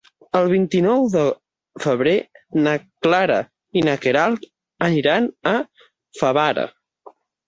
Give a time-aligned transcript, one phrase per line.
[0.37, 1.25] El vint-i-nou de
[1.83, 2.13] febrer
[2.67, 2.73] na
[3.07, 3.37] Clara
[3.81, 4.47] i na Queralt
[4.87, 5.55] aniran a
[6.21, 6.65] Favara.